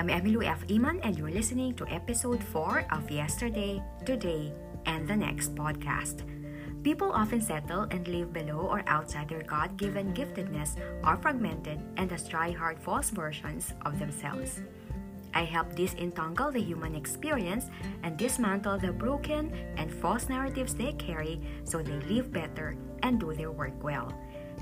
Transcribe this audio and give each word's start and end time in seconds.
am 0.00 0.08
Emilu 0.08 0.42
F. 0.42 0.64
Iman, 0.72 0.98
and 1.02 1.18
you're 1.18 1.30
listening 1.30 1.74
to 1.74 1.84
episode 1.92 2.42
4 2.42 2.86
of 2.90 3.10
Yesterday, 3.10 3.82
Today, 4.06 4.50
and 4.86 5.06
the 5.06 5.14
Next 5.14 5.54
podcast. 5.54 6.24
People 6.82 7.12
often 7.12 7.42
settle 7.42 7.82
and 7.90 8.08
live 8.08 8.32
below 8.32 8.60
or 8.60 8.82
outside 8.86 9.28
their 9.28 9.42
God 9.42 9.76
given 9.76 10.14
giftedness, 10.14 10.80
are 11.04 11.18
fragmented, 11.18 11.82
and 11.98 12.08
thus 12.08 12.26
try 12.26 12.50
hard 12.50 12.78
false 12.80 13.10
versions 13.10 13.74
of 13.84 13.98
themselves. 13.98 14.62
I 15.34 15.44
help 15.44 15.76
disentangle 15.76 16.50
the 16.50 16.62
human 16.62 16.94
experience 16.94 17.66
and 18.02 18.16
dismantle 18.16 18.78
the 18.78 18.92
broken 18.92 19.52
and 19.76 19.92
false 19.92 20.30
narratives 20.30 20.72
they 20.72 20.94
carry 20.94 21.42
so 21.64 21.82
they 21.82 22.00
live 22.08 22.32
better 22.32 22.74
and 23.02 23.20
do 23.20 23.34
their 23.34 23.52
work 23.52 23.76
well. 23.84 24.16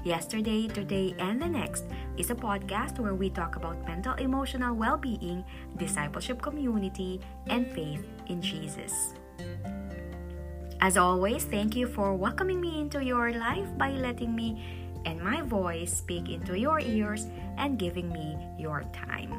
Yesterday, 0.08 0.68
Today, 0.68 1.14
and 1.18 1.36
the 1.36 1.46
Next 1.46 1.84
is 2.16 2.30
a 2.30 2.34
podcast 2.34 2.98
where 2.98 3.12
we 3.12 3.28
talk 3.28 3.56
about 3.56 3.76
mental 3.84 4.14
emotional 4.14 4.72
well 4.72 4.96
being, 4.96 5.44
discipleship 5.76 6.40
community, 6.40 7.20
and 7.52 7.68
faith 7.68 8.08
in 8.32 8.40
Jesus. 8.40 9.12
As 10.80 10.96
always, 10.96 11.44
thank 11.44 11.76
you 11.76 11.86
for 11.86 12.16
welcoming 12.16 12.58
me 12.58 12.80
into 12.80 13.04
your 13.04 13.36
life 13.36 13.68
by 13.76 13.90
letting 13.92 14.34
me 14.34 14.64
and 15.04 15.20
my 15.20 15.42
voice 15.42 15.92
speak 15.92 16.30
into 16.32 16.58
your 16.58 16.80
ears 16.80 17.28
and 17.58 17.78
giving 17.78 18.08
me 18.08 18.32
your 18.56 18.88
time. 18.96 19.36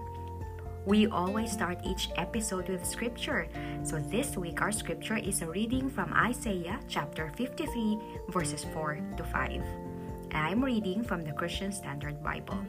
We 0.86 1.08
always 1.08 1.52
start 1.52 1.81
each 1.81 2.13
episode 2.16 2.70
with 2.70 2.86
scripture. 2.86 3.49
So 3.81 3.97
this 3.97 4.38
week, 4.38 4.61
our 4.61 4.72
scripture 4.72 5.17
is 5.17 5.41
a 5.41 5.49
reading 5.49 5.89
from 5.89 6.13
Isaiah 6.13 6.77
chapter 6.88 7.33
53, 7.33 8.30
verses 8.30 8.70
4 8.70 9.02
to 9.17 9.23
5. 9.23 9.88
I'm 10.33 10.63
reading 10.63 11.03
from 11.03 11.23
the 11.23 11.33
Christian 11.33 11.71
Standard 11.71 12.23
Bible. 12.23 12.59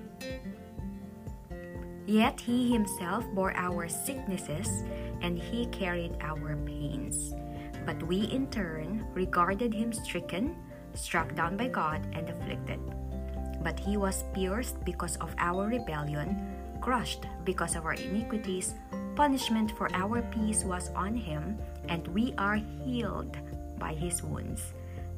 Yet 2.06 2.41
he 2.41 2.73
himself 2.73 3.25
bore 3.34 3.55
our 3.55 3.89
sicknesses 3.89 4.84
and 5.20 5.39
he 5.39 5.67
carried 5.67 6.17
our 6.20 6.56
pains. 6.64 7.34
But 7.86 8.02
we 8.02 8.25
in 8.33 8.48
turn 8.50 9.06
regarded 9.14 9.72
him 9.72 9.92
stricken, 9.92 10.56
struck 10.94 11.34
down 11.34 11.56
by 11.56 11.69
God, 11.69 12.00
and 12.12 12.28
afflicted. 12.28 12.80
But 13.62 13.78
he 13.78 13.97
was 13.97 14.24
pierced 14.34 14.83
because 14.84 15.17
of 15.17 15.34
our 15.39 15.69
rebellion, 15.69 16.34
crushed 16.80 17.27
because 17.45 17.77
of 17.77 17.84
our 17.84 17.95
iniquities. 17.95 18.74
Punishment 19.14 19.72
for 19.77 19.92
our 19.95 20.22
peace 20.33 20.64
was 20.64 20.89
on 20.97 21.14
him, 21.14 21.58
and 21.89 22.08
we 22.08 22.33
are 22.39 22.56
healed 22.56 23.36
by 23.78 23.92
his 23.92 24.22
wounds. 24.22 24.72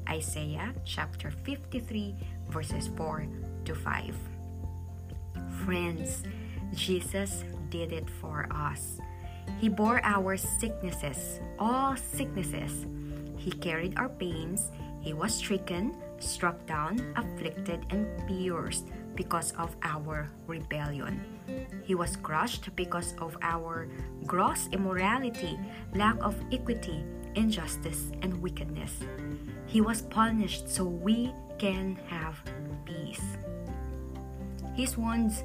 Isaiah 0.09 0.75
chapter 0.85 1.31
53, 1.31 2.15
verses 2.49 2.89
4 2.97 3.27
to 3.65 3.75
5. 3.75 4.17
Friends, 5.65 6.23
Jesus 6.75 7.45
did 7.71 7.93
it 7.93 8.09
for 8.21 8.49
us. 8.51 8.99
He 9.61 9.69
bore 9.69 10.01
our 10.05 10.37
sicknesses, 10.37 11.41
all 11.59 11.97
sicknesses. 11.97 12.87
He 13.37 13.51
carried 13.51 13.99
our 13.99 14.09
pains. 14.09 14.71
He 15.01 15.13
was 15.13 15.35
stricken, 15.35 15.95
struck 16.19 16.65
down, 16.67 17.01
afflicted, 17.17 17.87
and 17.91 18.07
pierced 18.27 18.87
because 19.15 19.53
of 19.59 19.75
our 19.83 20.31
rebellion. 20.47 21.21
He 21.85 21.95
was 21.95 22.17
crushed 22.17 22.75
because 22.77 23.15
of 23.19 23.37
our 23.43 23.89
gross 24.27 24.69
immorality, 24.73 25.59
lack 25.95 26.17
of 26.23 26.35
equity, 26.53 27.05
injustice, 27.35 28.13
and 28.23 28.41
wickedness. 28.41 28.93
He 29.73 29.81
was 29.81 30.03
punished 30.03 30.69
so 30.69 30.85
we 30.85 31.33
can 31.57 31.97
have 32.09 32.37
peace. 32.85 33.25
His 34.75 34.99
wounds 34.99 35.45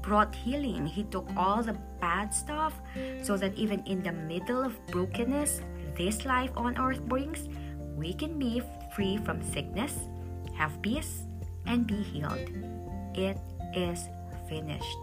brought 0.00 0.34
healing. 0.34 0.86
He 0.86 1.04
took 1.04 1.28
all 1.36 1.62
the 1.62 1.76
bad 2.00 2.32
stuff 2.32 2.72
so 3.22 3.36
that 3.36 3.54
even 3.54 3.84
in 3.84 4.02
the 4.02 4.12
middle 4.12 4.64
of 4.64 4.80
brokenness 4.86 5.60
this 5.94 6.24
life 6.24 6.52
on 6.56 6.78
earth 6.78 7.04
brings, 7.04 7.50
we 7.94 8.14
can 8.14 8.38
be 8.38 8.62
free 8.96 9.18
from 9.18 9.42
sickness, 9.42 10.08
have 10.56 10.80
peace, 10.80 11.24
and 11.66 11.86
be 11.86 12.02
healed. 12.02 12.48
It 13.14 13.36
is 13.76 14.08
finished. 14.48 15.02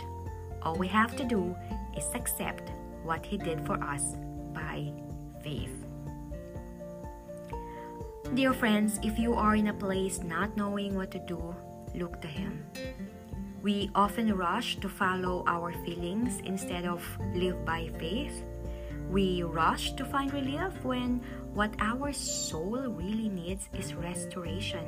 All 0.63 0.75
we 0.75 0.87
have 0.87 1.15
to 1.15 1.23
do 1.23 1.55
is 1.95 2.09
accept 2.15 2.71
what 3.03 3.23
He 3.23 3.37
did 3.37 3.63
for 3.67 3.77
us 3.83 4.17
by 4.51 4.91
faith. 5.43 5.80
Dear 8.33 8.53
friends, 8.53 8.97
if 9.03 9.19
you 9.19 9.33
are 9.33 9.55
in 9.55 9.67
a 9.67 9.73
place 9.73 10.23
not 10.23 10.55
knowing 10.55 10.95
what 10.95 11.11
to 11.11 11.19
do, 11.19 11.53
look 11.93 12.21
to 12.21 12.29
Him. 12.29 12.63
We 13.61 13.91
often 13.93 14.33
rush 14.33 14.79
to 14.79 14.87
follow 14.87 15.43
our 15.47 15.73
feelings 15.83 16.39
instead 16.45 16.85
of 16.85 17.03
live 17.35 17.65
by 17.65 17.91
faith. 17.99 18.45
We 19.09 19.43
rush 19.43 19.91
to 19.99 20.05
find 20.05 20.31
relief 20.31 20.71
when 20.81 21.19
what 21.53 21.75
our 21.79 22.13
soul 22.13 22.79
really 22.87 23.27
needs 23.27 23.67
is 23.77 23.95
restoration. 23.95 24.87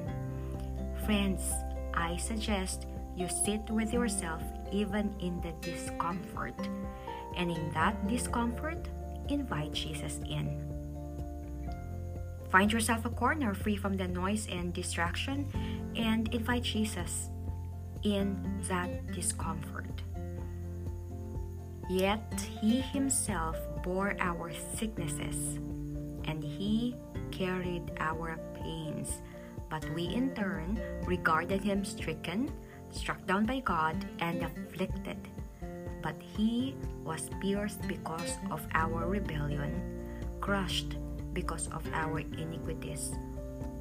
Friends, 1.06 1.44
I 1.94 2.16
suggest 2.16 2.88
you 3.14 3.28
sit 3.28 3.70
with 3.70 3.92
yourself 3.92 4.42
even 4.72 5.14
in 5.20 5.42
the 5.42 5.52
discomfort. 5.60 6.56
And 7.36 7.52
in 7.52 7.72
that 7.74 8.08
discomfort, 8.08 8.88
invite 9.28 9.74
Jesus 9.74 10.22
in. 10.30 10.73
Find 12.54 12.72
yourself 12.72 13.04
a 13.04 13.10
corner 13.10 13.56
free 13.56 13.76
from 13.76 13.98
the 13.98 14.08
noise 14.08 14.46
and 14.46 14.72
distraction 14.72 15.50
and 15.96 16.32
invite 16.32 16.62
Jesus 16.62 17.32
in 18.04 18.38
that 18.70 19.12
discomfort. 19.12 19.90
Yet 21.90 22.22
he 22.62 22.82
himself 22.82 23.58
bore 23.82 24.16
our 24.20 24.54
sicknesses 24.78 25.58
and 26.26 26.44
he 26.44 26.96
carried 27.32 27.90
our 27.98 28.38
pains. 28.54 29.24
But 29.68 29.90
we 29.96 30.14
in 30.14 30.36
turn 30.36 30.80
regarded 31.08 31.64
him 31.64 31.84
stricken, 31.84 32.54
struck 32.92 33.26
down 33.26 33.48
by 33.48 33.62
God, 33.62 34.06
and 34.20 34.44
afflicted. 34.44 35.18
But 36.04 36.22
he 36.22 36.76
was 37.04 37.32
pierced 37.42 37.82
because 37.88 38.38
of 38.52 38.62
our 38.76 39.08
rebellion, 39.08 39.74
crushed 40.40 40.98
because 41.34 41.68
of 41.74 41.82
our 41.94 42.20
iniquities. 42.20 43.12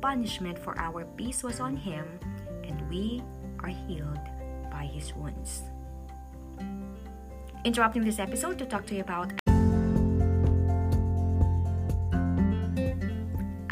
Punishment 0.01 0.59
for 0.59 0.77
our 0.79 1.05
peace 1.17 1.45
was 1.45 1.61
on 1.61 1.77
him, 1.77 2.05
and 2.65 2.81
we 2.89 3.23
are 3.61 3.71
healed 3.87 4.19
by 4.71 4.85
his 4.85 5.15
wounds. 5.15 5.62
Interrupting 7.65 8.05
this 8.05 8.19
episode 8.19 8.59
to 8.59 8.67
talk 8.67 8.87
to 8.87 8.95
you 8.95 9.03
about 9.03 9.33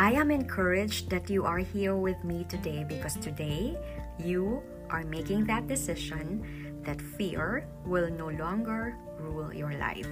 I 0.00 0.12
am 0.12 0.30
encouraged 0.30 1.10
that 1.10 1.28
you 1.28 1.44
are 1.44 1.58
here 1.58 1.94
with 1.94 2.22
me 2.24 2.44
today 2.48 2.84
because 2.88 3.16
today 3.16 3.76
you 4.18 4.62
are 4.88 5.04
making 5.04 5.44
that 5.46 5.66
decision 5.66 6.42
that 6.82 7.00
fear 7.00 7.68
will 7.84 8.10
no 8.10 8.28
longer 8.28 8.96
rule 9.18 9.52
your 9.52 9.72
life. 9.74 10.08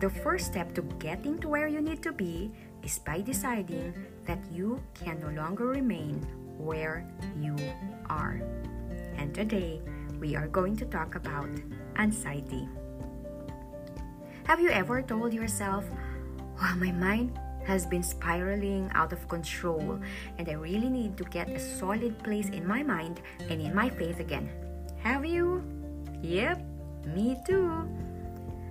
The 0.00 0.08
first 0.08 0.46
step 0.46 0.72
to 0.74 0.82
getting 1.02 1.38
to 1.40 1.48
where 1.48 1.66
you 1.66 1.80
need 1.80 2.02
to 2.04 2.12
be 2.12 2.52
is 2.88 2.98
by 2.98 3.20
deciding 3.20 3.92
that 4.24 4.40
you 4.50 4.80
can 4.96 5.20
no 5.20 5.28
longer 5.36 5.68
remain 5.68 6.24
where 6.56 7.04
you 7.36 7.52
are. 8.08 8.40
And 9.20 9.34
today, 9.34 9.84
we 10.18 10.34
are 10.34 10.48
going 10.48 10.74
to 10.80 10.86
talk 10.88 11.14
about 11.14 11.52
anxiety. 12.00 12.66
Have 14.48 14.58
you 14.58 14.70
ever 14.72 15.02
told 15.02 15.34
yourself, 15.34 15.84
oh, 16.40 16.74
my 16.80 16.90
mind 16.90 17.36
has 17.68 17.84
been 17.84 18.02
spiraling 18.02 18.88
out 18.96 19.12
of 19.12 19.20
control, 19.28 20.00
and 20.38 20.48
I 20.48 20.56
really 20.56 20.88
need 20.88 21.20
to 21.20 21.24
get 21.24 21.52
a 21.52 21.60
solid 21.60 22.16
place 22.24 22.48
in 22.48 22.64
my 22.66 22.82
mind 22.82 23.20
and 23.52 23.60
in 23.60 23.76
my 23.76 23.92
faith 23.92 24.18
again? 24.18 24.48
Have 25.04 25.28
you? 25.28 25.60
Yep, 26.24 26.64
me 27.12 27.36
too. 27.44 27.68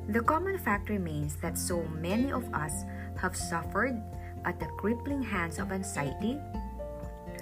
The 0.10 0.26
common 0.26 0.58
fact 0.58 0.90
remains 0.90 1.36
that 1.46 1.58
so 1.58 1.84
many 2.02 2.32
of 2.32 2.50
us 2.56 2.82
have 3.18 3.36
suffered 3.36 4.02
at 4.46 4.60
the 4.60 4.68
crippling 4.78 5.22
hands 5.22 5.60
of 5.60 5.72
anxiety, 5.72 6.40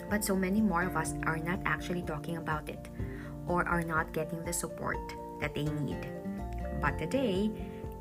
but 0.09 0.23
so 0.23 0.35
many 0.35 0.61
more 0.61 0.83
of 0.83 0.95
us 0.95 1.13
are 1.25 1.37
not 1.37 1.59
actually 1.65 2.01
talking 2.01 2.37
about 2.37 2.69
it 2.69 2.89
or 3.47 3.67
are 3.67 3.83
not 3.83 4.13
getting 4.13 4.43
the 4.43 4.53
support 4.53 4.97
that 5.39 5.53
they 5.53 5.65
need. 5.65 6.07
But 6.81 6.97
today, 6.97 7.51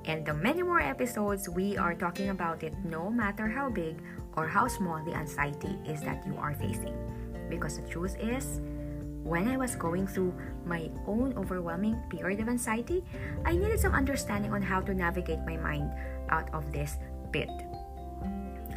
in 0.05 0.25
the 0.25 0.35
many 0.35 0.63
more 0.63 0.81
episodes, 0.81 1.49
we 1.49 1.77
are 1.77 1.95
talking 1.95 2.29
about 2.29 2.63
it 2.63 2.75
no 2.85 3.11
matter 3.11 3.49
how 3.49 3.71
big 3.71 3.97
or 4.37 4.47
how 4.47 4.69
small 4.69 5.03
the 5.05 5.15
anxiety 5.15 5.79
is 5.87 6.01
that 6.03 6.27
you 6.27 6.37
are 6.37 6.55
facing. 6.55 6.97
Because 7.49 7.79
the 7.79 7.89
truth 7.89 8.17
is, 8.21 8.61
when 9.23 9.49
I 9.49 9.57
was 9.57 9.75
going 9.77 10.07
through 10.07 10.35
my 10.67 10.91
own 11.07 11.33
overwhelming 11.37 11.97
period 12.11 12.41
of 12.41 12.49
anxiety, 12.49 13.03
I 13.45 13.57
needed 13.57 13.81
some 13.81 13.95
understanding 13.95 14.53
on 14.53 14.61
how 14.61 14.81
to 14.83 14.93
navigate 14.93 15.41
my 15.47 15.57
mind 15.57 15.91
out 16.29 16.53
of 16.53 16.71
this 16.73 16.97
pit. 17.35 17.51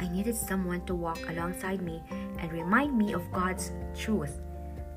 I 0.02 0.10
needed 0.10 0.34
someone 0.34 0.82
to 0.90 0.94
walk 0.98 1.22
alongside 1.30 1.78
me 1.80 2.02
and 2.42 2.50
remind 2.50 2.98
me 2.98 3.14
of 3.14 3.22
God's 3.30 3.70
truth 3.94 4.42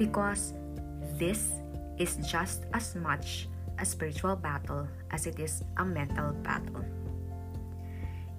because 0.02 0.58
this 1.22 1.54
is 2.02 2.18
just 2.26 2.66
as 2.74 2.98
much 2.98 3.46
a 3.78 3.86
spiritual 3.86 4.36
battle 4.36 4.90
as 5.14 5.30
it 5.30 5.38
is 5.38 5.62
a 5.78 5.86
mental 5.86 6.34
battle. 6.42 6.82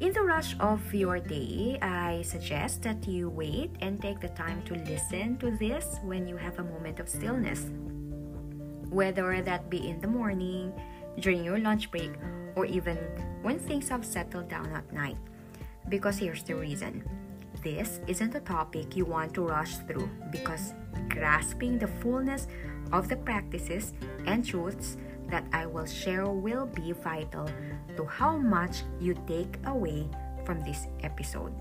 In 0.02 0.10
the 0.10 0.22
rush 0.22 0.58
of 0.58 0.82
your 0.92 1.20
day, 1.22 1.78
I 1.78 2.22
suggest 2.26 2.82
that 2.82 3.06
you 3.06 3.30
wait 3.30 3.70
and 3.78 4.02
take 4.02 4.18
the 4.18 4.34
time 4.34 4.66
to 4.66 4.74
listen 4.74 5.38
to 5.38 5.54
this 5.54 6.02
when 6.02 6.26
you 6.26 6.34
have 6.34 6.58
a 6.58 6.66
moment 6.66 6.98
of 6.98 7.08
stillness. 7.08 7.70
Whether 8.90 9.40
that 9.42 9.70
be 9.70 9.86
in 9.86 10.00
the 10.00 10.10
morning, 10.10 10.74
during 11.18 11.44
your 11.44 11.58
lunch 11.58 11.90
break, 11.90 12.12
or 12.54 12.66
even 12.66 12.96
when 13.42 13.58
things 13.58 13.88
have 13.88 14.04
settled 14.04 14.48
down 14.48 14.70
at 14.72 14.92
night. 14.92 15.16
Because 15.88 16.18
here's 16.18 16.42
the 16.42 16.54
reason 16.54 17.02
this 17.62 18.00
isn't 18.08 18.34
a 18.34 18.40
topic 18.40 18.96
you 18.96 19.04
want 19.04 19.34
to 19.34 19.46
rush 19.46 19.76
through 19.86 20.10
because 20.32 20.74
grasping 21.08 21.78
the 21.78 21.86
fullness 22.02 22.48
of 22.90 23.08
the 23.08 23.16
practices 23.16 23.94
and 24.26 24.44
truths 24.44 24.96
that 25.28 25.44
I 25.52 25.66
will 25.66 25.86
share 25.86 26.26
will 26.26 26.66
be 26.66 26.92
vital 26.92 27.48
to 27.96 28.04
how 28.04 28.36
much 28.36 28.82
you 29.00 29.14
take 29.26 29.58
away 29.64 30.08
from 30.44 30.60
this 30.64 30.88
episode. 31.02 31.54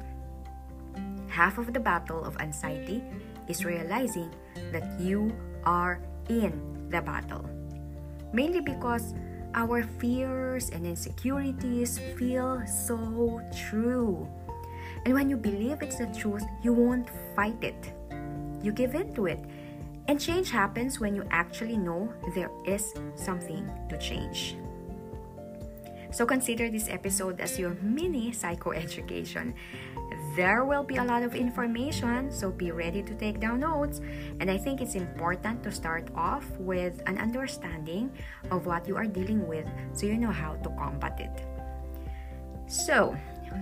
Half 1.28 1.58
of 1.58 1.72
the 1.72 1.80
battle 1.80 2.24
of 2.26 2.36
anxiety 2.42 3.04
is 3.48 3.64
realizing 3.64 4.34
that 4.72 5.00
you 5.00 5.32
are 5.64 6.02
in 6.30 6.90
the 6.90 7.02
battle. 7.02 7.46
Mainly 8.34 8.60
because 8.60 9.14
our 9.54 9.84
fears 9.84 10.70
and 10.70 10.86
insecurities 10.86 12.00
feel 12.18 12.66
so 12.68 13.42
true. 13.70 14.28
And 15.06 15.14
when 15.14 15.30
you 15.30 15.38
believe 15.38 15.82
it's 15.82 15.98
the 15.98 16.08
truth, 16.08 16.44
you 16.64 16.74
won't 16.74 17.10
fight 17.36 17.64
it. 17.64 17.94
You 18.62 18.72
give 18.72 18.96
in 18.96 19.14
to 19.16 19.26
it 19.26 19.40
and 20.08 20.20
change 20.20 20.52
happens 20.52 21.00
when 21.00 21.16
you 21.16 21.24
actually 21.32 21.78
know 21.78 22.12
there 22.36 22.52
is 22.66 22.94
something 23.16 23.70
to 23.90 23.98
change. 23.98 24.58
So 26.12 26.26
consider 26.26 26.70
this 26.70 26.90
episode 26.90 27.40
as 27.40 27.58
your 27.58 27.76
mini 27.82 28.32
psychoeducation. 28.32 29.54
There 30.36 30.64
will 30.64 30.84
be 30.84 30.98
a 30.98 31.04
lot 31.04 31.24
of 31.24 31.36
information, 31.36 32.32
so 32.32 32.52
be 32.52 32.72
ready 32.72 33.04
to 33.04 33.14
take 33.16 33.40
down 33.40 33.60
notes. 33.60 34.00
And 34.40 34.50
I 34.50 34.58
think 34.58 34.82
it's 34.82 34.96
important 34.96 35.64
to 35.64 35.72
start 35.72 36.10
off 36.16 36.46
with 36.58 37.02
an 37.08 37.18
understanding 37.18 38.12
of 38.50 38.66
what 38.66 38.88
you 38.88 38.96
are 38.96 39.08
dealing 39.08 39.48
with 39.48 39.68
so 39.94 40.06
you 40.06 40.18
know 40.18 40.32
how 40.32 40.56
to 40.56 40.70
combat 40.78 41.20
it. 41.20 41.46
So, 42.68 43.16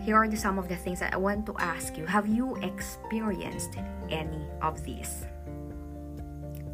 here 0.05 0.15
are 0.15 0.27
the, 0.27 0.37
some 0.37 0.59
of 0.59 0.69
the 0.69 0.75
things 0.75 0.99
that 0.99 1.13
I 1.13 1.17
want 1.17 1.47
to 1.47 1.55
ask 1.57 1.97
you. 1.97 2.05
Have 2.05 2.27
you 2.27 2.55
experienced 2.61 3.73
any 4.11 4.45
of 4.61 4.83
these? 4.83 5.25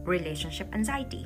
relationship 0.06 0.70
anxiety 0.74 1.26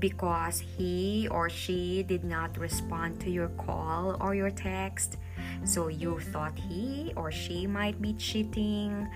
because 0.00 0.58
he 0.58 1.28
or 1.30 1.48
she 1.48 2.02
did 2.02 2.24
not 2.24 2.56
respond 2.58 3.20
to 3.20 3.30
your 3.30 3.48
call 3.60 4.16
or 4.20 4.34
your 4.34 4.50
text. 4.50 5.18
So 5.64 5.88
you 5.88 6.18
thought 6.18 6.58
he 6.58 7.12
or 7.16 7.30
she 7.30 7.66
might 7.66 8.00
be 8.00 8.14
cheating 8.14 9.08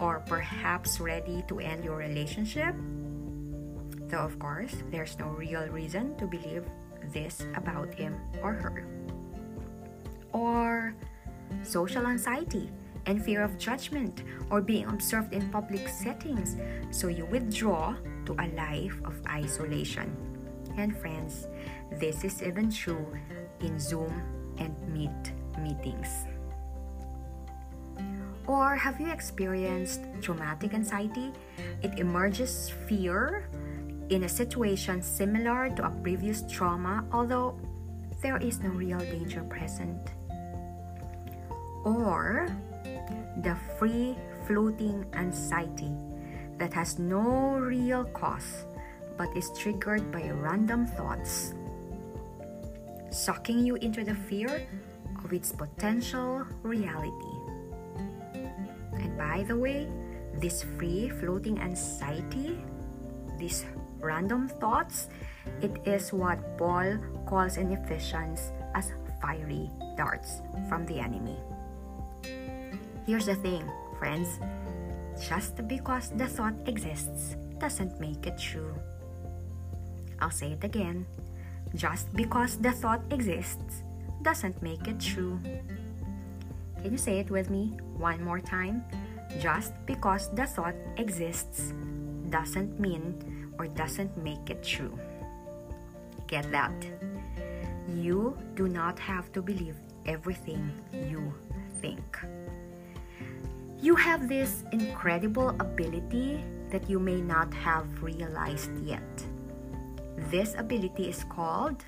or 0.00 0.20
perhaps 0.26 0.98
ready 0.98 1.44
to 1.48 1.60
end 1.60 1.84
your 1.84 1.96
relationship. 1.96 2.74
Though, 4.08 4.24
of 4.24 4.38
course, 4.38 4.74
there's 4.90 5.18
no 5.18 5.28
real 5.28 5.68
reason 5.68 6.16
to 6.16 6.26
believe 6.26 6.64
this 7.12 7.46
about 7.54 7.94
him 7.94 8.16
or 8.42 8.54
her. 8.54 8.84
Or 10.32 10.94
social 11.62 12.06
anxiety 12.06 12.70
and 13.06 13.22
fear 13.22 13.42
of 13.42 13.58
judgment 13.58 14.24
or 14.50 14.60
being 14.60 14.86
observed 14.86 15.32
in 15.32 15.48
public 15.50 15.88
settings. 15.88 16.56
So 16.90 17.08
you 17.08 17.26
withdraw 17.26 17.94
to 18.26 18.32
a 18.32 18.46
life 18.54 18.98
of 19.04 19.20
isolation. 19.28 20.29
And 20.76 20.96
friends, 20.96 21.48
this 21.92 22.24
is 22.24 22.42
even 22.42 22.70
true 22.70 23.06
in 23.60 23.78
Zoom 23.78 24.12
and 24.58 24.74
Meet 24.92 25.32
meetings. 25.58 26.24
Or 28.46 28.74
have 28.74 29.00
you 29.00 29.10
experienced 29.10 30.00
traumatic 30.20 30.74
anxiety? 30.74 31.32
It 31.82 31.98
emerges 31.98 32.70
fear 32.88 33.48
in 34.08 34.24
a 34.24 34.28
situation 34.28 35.02
similar 35.02 35.70
to 35.76 35.86
a 35.86 35.90
previous 36.02 36.42
trauma, 36.50 37.04
although 37.12 37.54
there 38.22 38.38
is 38.38 38.60
no 38.60 38.70
real 38.70 38.98
danger 38.98 39.42
present. 39.44 40.00
Or 41.84 42.48
the 43.42 43.56
free 43.78 44.16
floating 44.46 45.06
anxiety 45.14 45.92
that 46.58 46.72
has 46.72 46.98
no 46.98 47.56
real 47.56 48.04
cause 48.04 48.66
but 49.20 49.36
is 49.36 49.52
triggered 49.52 50.08
by 50.08 50.24
random 50.32 50.88
thoughts, 50.96 51.52
sucking 53.12 53.60
you 53.60 53.76
into 53.84 54.00
the 54.00 54.16
fear 54.16 54.64
of 55.20 55.28
its 55.28 55.52
potential 55.52 56.48
reality. 56.64 57.36
And 58.96 59.12
by 59.20 59.44
the 59.44 59.60
way, 59.60 59.92
this 60.40 60.64
free 60.80 61.12
floating 61.20 61.60
anxiety, 61.60 62.64
these 63.36 63.68
random 64.00 64.48
thoughts, 64.48 65.12
it 65.60 65.76
is 65.84 66.16
what 66.16 66.40
Paul 66.56 66.96
calls 67.28 67.60
in 67.60 67.76
Ephesians 67.76 68.56
as 68.72 68.96
fiery 69.20 69.68
darts 70.00 70.40
from 70.64 70.88
the 70.88 70.96
enemy. 70.96 71.36
Here's 73.04 73.26
the 73.26 73.36
thing, 73.36 73.68
friends 74.00 74.40
just 75.20 75.60
because 75.68 76.08
the 76.16 76.24
thought 76.24 76.56
exists 76.64 77.36
doesn't 77.60 78.00
make 78.00 78.26
it 78.26 78.38
true. 78.38 78.72
I'll 80.20 80.30
say 80.30 80.52
it 80.52 80.64
again. 80.64 81.06
Just 81.74 82.12
because 82.14 82.56
the 82.58 82.72
thought 82.72 83.00
exists 83.10 83.82
doesn't 84.22 84.60
make 84.62 84.86
it 84.88 85.00
true. 85.00 85.40
Can 86.82 86.92
you 86.92 86.98
say 86.98 87.18
it 87.18 87.30
with 87.30 87.50
me 87.50 87.76
one 87.96 88.22
more 88.22 88.40
time? 88.40 88.84
Just 89.38 89.74
because 89.86 90.28
the 90.34 90.46
thought 90.46 90.74
exists 90.96 91.72
doesn't 92.30 92.80
mean 92.80 93.52
or 93.58 93.66
doesn't 93.66 94.16
make 94.16 94.50
it 94.50 94.62
true. 94.62 94.98
Get 96.26 96.50
that? 96.50 96.72
You 97.94 98.36
do 98.54 98.68
not 98.68 98.98
have 98.98 99.32
to 99.32 99.42
believe 99.42 99.76
everything 100.06 100.70
you 100.92 101.34
think. 101.80 102.18
You 103.80 103.96
have 103.96 104.28
this 104.28 104.64
incredible 104.72 105.50
ability 105.60 106.44
that 106.70 106.88
you 106.88 106.98
may 106.98 107.20
not 107.20 107.52
have 107.54 108.02
realized 108.02 108.70
yet. 108.84 109.24
This 110.28 110.54
ability 110.58 111.08
is 111.08 111.24
called 111.24 111.84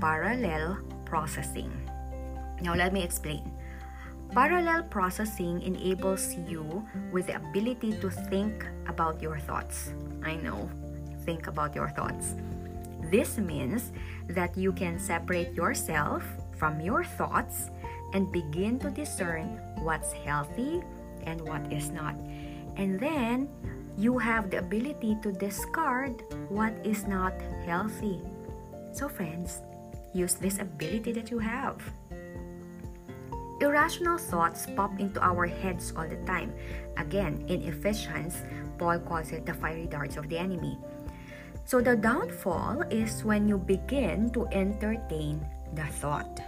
parallel 0.00 0.78
processing. 1.04 1.72
Now, 2.62 2.74
let 2.74 2.92
me 2.92 3.02
explain. 3.02 3.50
Parallel 4.30 4.84
processing 4.84 5.60
enables 5.62 6.36
you 6.46 6.86
with 7.10 7.26
the 7.26 7.36
ability 7.36 7.98
to 7.98 8.10
think 8.30 8.64
about 8.86 9.20
your 9.20 9.38
thoughts. 9.38 9.90
I 10.22 10.36
know, 10.36 10.70
think 11.26 11.48
about 11.48 11.74
your 11.74 11.88
thoughts. 11.90 12.36
This 13.10 13.38
means 13.38 13.90
that 14.28 14.56
you 14.56 14.72
can 14.72 15.00
separate 15.00 15.52
yourself 15.54 16.22
from 16.56 16.80
your 16.80 17.02
thoughts 17.02 17.70
and 18.12 18.30
begin 18.30 18.78
to 18.80 18.90
discern 18.90 19.58
what's 19.82 20.12
healthy 20.12 20.82
and 21.26 21.40
what 21.42 21.72
is 21.72 21.90
not. 21.90 22.14
And 22.76 23.00
then 23.00 23.48
you 24.00 24.16
have 24.16 24.48
the 24.48 24.56
ability 24.56 25.12
to 25.20 25.28
discard 25.28 26.24
what 26.48 26.72
is 26.88 27.04
not 27.04 27.36
healthy. 27.68 28.16
So, 28.96 29.12
friends, 29.12 29.60
use 30.16 30.40
this 30.40 30.56
ability 30.56 31.12
that 31.20 31.30
you 31.30 31.38
have. 31.38 31.76
Irrational 33.60 34.16
thoughts 34.16 34.64
pop 34.72 34.96
into 34.96 35.20
our 35.20 35.44
heads 35.44 35.92
all 35.92 36.08
the 36.08 36.16
time. 36.24 36.56
Again, 36.96 37.44
in 37.52 37.60
Ephesians, 37.60 38.40
Paul 38.80 39.04
calls 39.04 39.36
it 39.36 39.44
the 39.44 39.52
fiery 39.52 39.84
darts 39.84 40.16
of 40.16 40.32
the 40.32 40.38
enemy. 40.40 40.80
So, 41.68 41.84
the 41.84 41.94
downfall 41.94 42.88
is 42.88 43.20
when 43.22 43.46
you 43.46 43.58
begin 43.58 44.32
to 44.32 44.48
entertain 44.48 45.44
the 45.76 45.84
thought. 46.00 46.40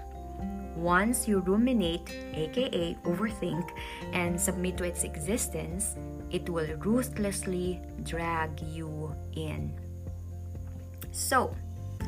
Once 0.72 1.28
you 1.28 1.44
ruminate, 1.44 2.08
aka 2.32 2.96
overthink, 3.04 3.68
and 4.16 4.40
submit 4.40 4.78
to 4.78 4.84
its 4.84 5.04
existence, 5.04 6.00
it 6.32 6.48
will 6.48 6.66
ruthlessly 6.80 7.80
drag 8.02 8.60
you 8.62 9.14
in. 9.36 9.72
So, 11.12 11.54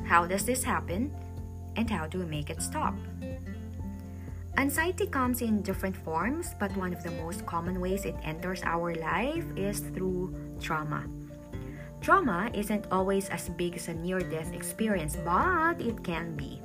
how 0.08 0.26
does 0.26 0.44
this 0.44 0.64
happen? 0.64 1.14
And 1.76 1.88
how 1.90 2.06
do 2.06 2.18
we 2.18 2.24
make 2.24 2.50
it 2.50 2.62
stop? 2.62 2.94
Anxiety 4.56 5.06
comes 5.06 5.42
in 5.42 5.62
different 5.62 5.96
forms, 5.96 6.54
but 6.58 6.74
one 6.76 6.94
of 6.94 7.02
the 7.02 7.10
most 7.22 7.44
common 7.44 7.80
ways 7.80 8.04
it 8.04 8.14
enters 8.22 8.62
our 8.62 8.94
life 8.94 9.44
is 9.56 9.80
through 9.80 10.32
trauma. 10.60 11.04
Trauma 12.00 12.50
isn't 12.54 12.86
always 12.92 13.28
as 13.30 13.48
big 13.48 13.74
as 13.76 13.88
a 13.88 13.94
near 13.94 14.20
death 14.20 14.52
experience, 14.54 15.16
but 15.24 15.80
it 15.80 16.04
can 16.04 16.36
be. 16.36 16.62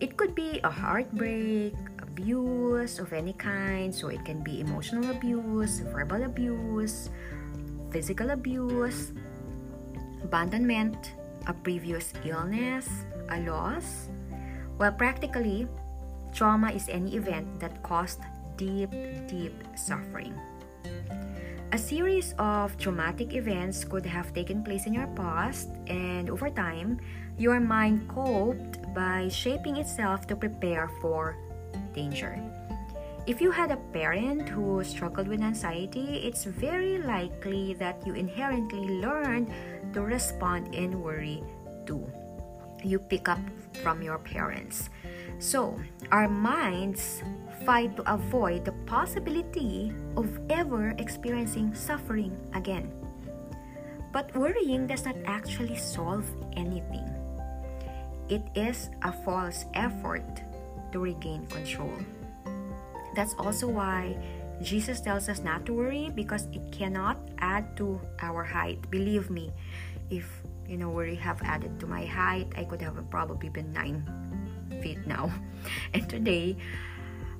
It 0.00 0.16
could 0.16 0.34
be 0.34 0.60
a 0.62 0.70
heartbreak, 0.70 1.74
abuse 2.10 2.98
of 2.98 3.14
any 3.14 3.32
kind, 3.38 3.94
so 3.94 4.10
it 4.10 4.24
can 4.26 4.42
be 4.42 4.60
emotional 4.60 5.06
abuse, 5.14 5.80
verbal 5.94 6.26
abuse, 6.26 7.08
physical 7.94 8.34
abuse, 8.34 9.14
abandonment, 10.26 11.14
a 11.46 11.54
previous 11.54 12.12
illness, 12.26 12.90
a 13.30 13.38
loss? 13.46 14.10
Well, 14.78 14.90
practically, 14.92 15.68
trauma 16.34 16.74
is 16.74 16.88
any 16.90 17.14
event 17.14 17.46
that 17.60 17.82
caused 17.82 18.20
deep, 18.56 18.90
deep 19.30 19.54
suffering. 19.78 20.34
A 21.70 21.78
series 21.78 22.34
of 22.42 22.74
traumatic 22.78 23.38
events 23.38 23.84
could 23.86 24.04
have 24.04 24.34
taken 24.34 24.66
place 24.66 24.90
in 24.90 24.94
your 24.94 25.06
past, 25.14 25.70
and 25.86 26.28
over 26.28 26.50
time, 26.50 26.98
your 27.38 27.60
mind 27.60 28.10
coped 28.10 28.82
by 28.92 29.30
shaping 29.30 29.78
itself 29.78 30.26
to 30.26 30.34
prepare 30.34 30.90
for 30.98 31.38
danger. 31.94 32.38
If 33.26 33.40
you 33.40 33.50
had 33.50 33.70
a 33.70 33.76
parent 33.92 34.48
who 34.48 34.82
struggled 34.82 35.28
with 35.28 35.42
anxiety, 35.42 36.24
it's 36.24 36.44
very 36.44 36.98
likely 36.98 37.74
that 37.74 38.00
you 38.06 38.14
inherently 38.14 38.98
learned 38.98 39.52
to 39.92 40.00
respond 40.00 40.74
in 40.74 41.02
worry 41.02 41.44
too. 41.86 42.02
You 42.82 42.98
pick 42.98 43.28
up 43.28 43.38
from 43.84 44.02
your 44.02 44.18
parents. 44.18 44.88
So, 45.38 45.78
our 46.10 46.28
minds 46.28 47.22
fight 47.64 47.94
to 47.96 48.04
avoid 48.12 48.64
the 48.64 48.74
possibility 48.88 49.92
of 50.16 50.26
ever 50.48 50.96
experiencing 50.98 51.74
suffering 51.74 52.32
again. 52.54 52.90
But 54.12 54.34
worrying 54.34 54.86
does 54.88 55.04
not 55.04 55.16
actually 55.24 55.76
solve 55.76 56.24
anything. 56.56 57.06
It 58.28 58.42
is 58.56 58.90
a 59.02 59.12
false 59.12 59.66
effort 59.74 60.42
to 60.92 60.98
regain 60.98 61.46
control. 61.46 61.92
That's 63.14 63.34
also 63.38 63.68
why 63.68 64.16
Jesus 64.62 65.00
tells 65.00 65.28
us 65.28 65.40
not 65.40 65.64
to 65.66 65.72
worry 65.72 66.10
because 66.14 66.46
it 66.52 66.70
cannot 66.70 67.18
add 67.38 67.76
to 67.78 68.00
our 68.20 68.44
height. 68.44 68.78
Believe 68.90 69.30
me, 69.30 69.52
if 70.10 70.28
you 70.68 70.76
know 70.76 70.90
worry 70.90 71.16
have 71.16 71.40
added 71.42 71.80
to 71.80 71.86
my 71.86 72.04
height, 72.04 72.52
I 72.56 72.64
could 72.64 72.82
have 72.82 72.98
probably 73.10 73.48
been 73.48 73.72
nine 73.72 74.04
feet 74.82 75.06
now. 75.06 75.32
And 75.94 76.08
today 76.08 76.56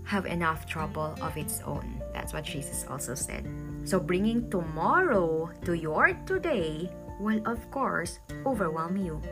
have 0.05 0.27
enough 0.27 0.67
trouble 0.67 1.15
of 1.23 1.37
its 1.37 1.61
own. 1.65 2.03
That's 2.13 2.33
what 2.33 2.45
Jesus 2.45 2.85
also 2.89 3.15
said. 3.15 3.47
So 3.85 4.01
bringing 4.01 4.51
tomorrow 4.51 5.51
to 5.65 5.75
your 5.75 6.13
today 6.27 6.91
will 7.21 7.41
of 7.47 7.71
course 7.71 8.19
overwhelm 8.45 8.97
you. 8.97 9.23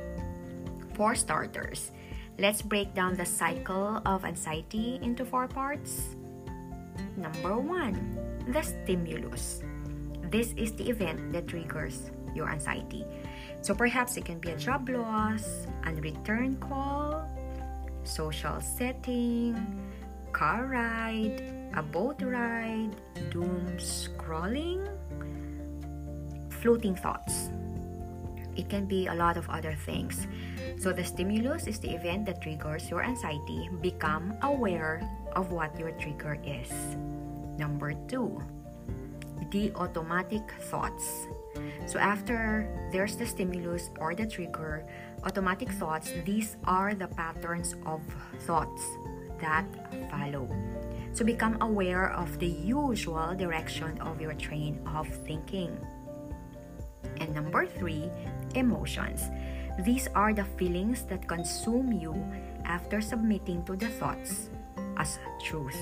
For 0.94 1.14
starters, 1.14 1.90
let's 2.38 2.62
break 2.62 2.94
down 2.94 3.14
the 3.14 3.26
cycle 3.26 4.00
of 4.06 4.24
anxiety 4.24 4.98
into 5.02 5.24
four 5.24 5.48
parts. 5.48 6.14
Number 7.16 7.58
one, 7.58 7.98
the 8.48 8.62
stimulus. 8.62 9.62
This 10.30 10.54
is 10.54 10.72
the 10.72 10.88
event 10.88 11.32
that 11.32 11.48
triggers 11.48 12.10
your 12.34 12.48
anxiety. 12.48 13.04
So 13.60 13.74
perhaps 13.74 14.16
it 14.16 14.24
can 14.24 14.38
be 14.38 14.50
a 14.50 14.56
job 14.56 14.88
loss, 14.88 15.66
unreturned 15.84 16.60
call, 16.60 17.26
social 18.04 18.60
setting, 18.60 19.58
car 20.32 20.66
ride, 20.66 21.42
a 21.74 21.82
boat 21.82 22.22
ride, 22.22 22.94
doom 23.30 23.66
scrolling, 23.78 24.86
floating 26.62 26.94
thoughts. 26.94 27.50
It 28.58 28.68
can 28.68 28.86
be 28.86 29.06
a 29.06 29.14
lot 29.14 29.38
of 29.38 29.48
other 29.48 29.78
things. 29.86 30.26
So, 30.76 30.92
the 30.92 31.06
stimulus 31.06 31.66
is 31.70 31.78
the 31.78 31.94
event 31.94 32.26
that 32.26 32.42
triggers 32.42 32.90
your 32.90 33.02
anxiety. 33.02 33.70
Become 33.80 34.34
aware 34.42 35.00
of 35.32 35.52
what 35.54 35.78
your 35.78 35.92
trigger 35.92 36.36
is. 36.42 36.70
Number 37.56 37.94
two, 38.10 38.42
the 39.50 39.70
automatic 39.78 40.42
thoughts. 40.70 41.26
So, 41.86 41.98
after 41.98 42.66
there's 42.90 43.14
the 43.14 43.26
stimulus 43.26 43.90
or 43.98 44.14
the 44.14 44.26
trigger, 44.26 44.86
automatic 45.22 45.70
thoughts, 45.70 46.12
these 46.26 46.56
are 46.64 46.94
the 46.94 47.08
patterns 47.08 47.74
of 47.86 48.02
thoughts 48.42 48.82
that 49.40 49.66
follow. 50.10 50.50
So, 51.14 51.24
become 51.24 51.58
aware 51.62 52.10
of 52.10 52.38
the 52.38 52.50
usual 52.50 53.34
direction 53.34 53.98
of 54.02 54.20
your 54.20 54.34
train 54.34 54.82
of 54.86 55.06
thinking. 55.26 55.78
And 57.18 57.34
number 57.34 57.66
three, 57.66 58.10
emotions. 58.58 59.30
These 59.84 60.08
are 60.14 60.34
the 60.34 60.44
feelings 60.58 61.02
that 61.06 61.26
consume 61.26 61.92
you 61.92 62.14
after 62.64 63.00
submitting 63.00 63.64
to 63.64 63.76
the 63.76 63.88
thoughts 63.88 64.50
as 64.96 65.18
truth. 65.42 65.78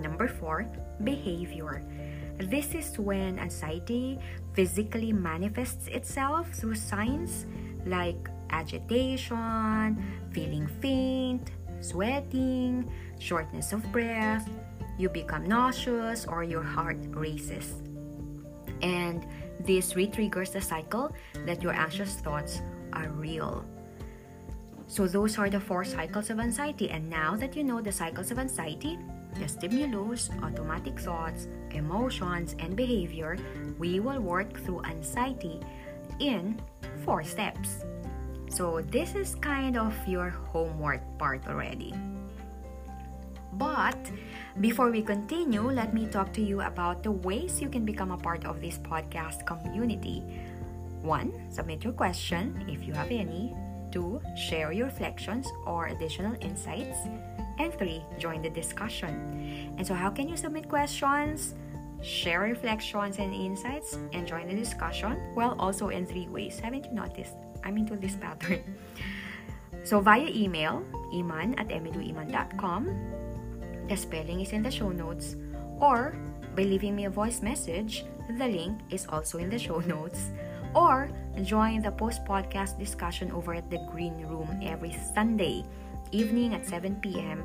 Number 0.00 0.28
four, 0.28 0.66
behavior. 1.04 1.84
This 2.38 2.74
is 2.74 2.98
when 2.98 3.38
anxiety 3.38 4.18
physically 4.54 5.12
manifests 5.12 5.86
itself 5.88 6.50
through 6.52 6.74
signs 6.74 7.46
like 7.86 8.28
agitation, 8.50 9.96
feeling 10.32 10.66
faint, 10.80 11.50
sweating, 11.80 12.90
shortness 13.18 13.72
of 13.72 13.84
breath, 13.92 14.48
you 14.98 15.08
become 15.08 15.46
nauseous, 15.46 16.26
or 16.26 16.44
your 16.44 16.62
heart 16.62 16.98
races. 17.10 17.82
And 18.82 19.26
this 19.64 19.96
re 19.96 20.06
triggers 20.06 20.50
the 20.50 20.60
cycle 20.60 21.12
that 21.46 21.62
your 21.62 21.72
anxious 21.72 22.16
thoughts 22.16 22.62
are 22.92 23.08
real. 23.08 23.64
So, 24.86 25.08
those 25.08 25.38
are 25.38 25.48
the 25.48 25.60
four 25.60 25.84
cycles 25.84 26.28
of 26.28 26.38
anxiety. 26.38 26.90
And 26.90 27.08
now 27.08 27.34
that 27.36 27.56
you 27.56 27.64
know 27.64 27.80
the 27.80 27.92
cycles 27.92 28.30
of 28.30 28.38
anxiety, 28.38 28.98
the 29.40 29.48
stimulus, 29.48 30.28
automatic 30.42 31.00
thoughts, 31.00 31.48
emotions, 31.70 32.54
and 32.58 32.76
behavior, 32.76 33.38
we 33.78 34.00
will 34.00 34.20
work 34.20 34.52
through 34.60 34.84
anxiety 34.84 35.60
in 36.20 36.60
four 37.04 37.24
steps. 37.24 37.84
So, 38.50 38.82
this 38.82 39.14
is 39.14 39.34
kind 39.36 39.78
of 39.78 39.96
your 40.06 40.28
homework 40.28 41.00
part 41.16 41.48
already. 41.48 41.94
But 43.62 44.10
before 44.58 44.90
we 44.90 45.06
continue, 45.06 45.62
let 45.62 45.94
me 45.94 46.10
talk 46.10 46.34
to 46.34 46.42
you 46.42 46.66
about 46.66 47.06
the 47.06 47.14
ways 47.14 47.62
you 47.62 47.70
can 47.70 47.86
become 47.86 48.10
a 48.10 48.18
part 48.18 48.42
of 48.42 48.58
this 48.58 48.82
podcast 48.82 49.46
community. 49.46 50.26
One, 51.06 51.30
submit 51.46 51.86
your 51.86 51.94
question 51.94 52.66
if 52.66 52.82
you 52.82 52.92
have 52.92 53.14
any. 53.14 53.54
Two, 53.94 54.18
share 54.34 54.72
your 54.74 54.90
reflections 54.90 55.46
or 55.62 55.94
additional 55.94 56.34
insights. 56.42 57.06
And 57.62 57.70
three, 57.78 58.02
join 58.18 58.42
the 58.42 58.50
discussion. 58.50 59.70
And 59.78 59.86
so, 59.86 59.94
how 59.94 60.10
can 60.10 60.26
you 60.26 60.34
submit 60.34 60.66
questions? 60.66 61.54
Share 62.02 62.42
reflections 62.42 63.22
and 63.22 63.30
insights 63.30 63.94
and 64.12 64.26
join 64.26 64.50
the 64.50 64.58
discussion. 64.58 65.22
Well, 65.38 65.54
also 65.62 65.94
in 65.94 66.02
three 66.02 66.26
ways. 66.26 66.58
Haven't 66.58 66.90
you 66.90 66.98
noticed? 66.98 67.38
I'm 67.62 67.78
into 67.78 67.94
this 67.94 68.16
pattern. 68.22 68.74
So, 69.84 70.00
via 70.02 70.26
email, 70.26 70.82
iman 71.14 71.54
at 71.62 71.68
emiduiman.com. 71.68 73.21
The 73.88 73.96
spelling 73.96 74.40
is 74.40 74.52
in 74.52 74.62
the 74.62 74.70
show 74.70 74.90
notes. 74.90 75.36
Or 75.80 76.14
by 76.54 76.62
leaving 76.62 76.94
me 76.94 77.06
a 77.06 77.10
voice 77.10 77.42
message, 77.42 78.04
the 78.38 78.48
link 78.48 78.80
is 78.90 79.06
also 79.08 79.38
in 79.38 79.50
the 79.50 79.58
show 79.58 79.80
notes 79.80 80.30
or 80.74 81.10
join 81.42 81.82
the 81.82 81.90
post 81.90 82.24
podcast 82.24 82.78
discussion 82.78 83.30
over 83.32 83.54
at 83.54 83.68
the 83.70 83.78
Green 83.92 84.16
Room 84.26 84.48
every 84.62 84.96
Sunday 85.14 85.64
evening 86.12 86.54
at 86.54 86.66
7 86.66 86.96
p.m. 87.00 87.44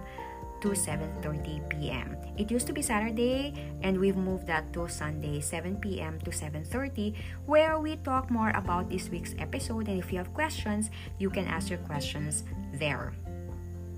to 0.61 0.73
7:30 0.73 1.69
p.m. 1.69 2.17
It 2.37 2.49
used 2.49 2.67
to 2.67 2.73
be 2.73 2.81
Saturday 2.81 3.53
and 3.81 3.99
we've 3.99 4.17
moved 4.17 4.47
that 4.47 4.73
to 4.73 4.87
Sunday 4.89 5.39
7 5.39 5.77
p.m. 5.77 6.19
to 6.25 6.31
7:30 6.31 7.13
where 7.45 7.79
we 7.79 7.97
talk 8.01 8.31
more 8.31 8.51
about 8.55 8.89
this 8.89 9.09
week's 9.09 9.35
episode 9.39 9.87
and 9.87 9.99
if 9.99 10.11
you 10.11 10.17
have 10.17 10.33
questions, 10.33 10.89
you 11.19 11.29
can 11.29 11.45
ask 11.47 11.69
your 11.69 11.81
questions 11.85 12.43
there. 12.73 13.13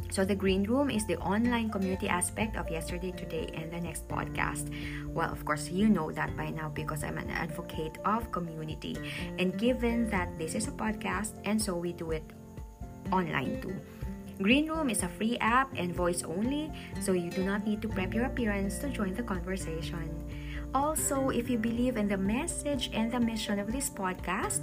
So, 0.09 0.25
the 0.25 0.33
Green 0.33 0.63
Room 0.63 0.89
is 0.89 1.05
the 1.05 1.17
online 1.21 1.69
community 1.69 2.09
aspect 2.09 2.57
of 2.57 2.69
Yesterday, 2.69 3.11
Today, 3.11 3.53
and 3.53 3.71
the 3.71 3.79
next 3.79 4.07
podcast. 4.09 4.73
Well, 5.05 5.31
of 5.31 5.45
course, 5.45 5.69
you 5.69 5.87
know 5.87 6.11
that 6.11 6.35
by 6.35 6.49
now 6.49 6.69
because 6.69 7.03
I'm 7.03 7.17
an 7.17 7.29
advocate 7.29 7.99
of 8.05 8.31
community. 8.31 8.97
And 9.37 9.53
given 9.57 10.09
that 10.09 10.33
this 10.39 10.55
is 10.55 10.67
a 10.67 10.73
podcast, 10.73 11.37
and 11.45 11.61
so 11.61 11.75
we 11.75 11.93
do 11.93 12.09
it 12.09 12.25
online 13.13 13.61
too. 13.61 13.77
Green 14.41 14.71
Room 14.71 14.89
is 14.89 15.03
a 15.03 15.09
free 15.09 15.37
app 15.41 15.69
and 15.77 15.93
voice 15.93 16.23
only, 16.23 16.71
so 17.01 17.13
you 17.13 17.29
do 17.29 17.43
not 17.43 17.67
need 17.67 17.81
to 17.83 17.89
prep 17.89 18.13
your 18.13 18.25
appearance 18.25 18.79
to 18.79 18.89
join 18.89 19.13
the 19.13 19.23
conversation. 19.23 20.09
Also, 20.73 21.29
if 21.29 21.49
you 21.49 21.57
believe 21.57 21.97
in 21.97 22.07
the 22.07 22.17
message 22.17 22.89
and 22.93 23.11
the 23.11 23.19
mission 23.19 23.59
of 23.59 23.71
this 23.71 23.89
podcast, 23.89 24.61